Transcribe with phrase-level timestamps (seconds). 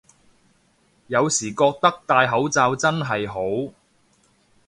[1.05, 3.71] 有時覺得戴口罩真係好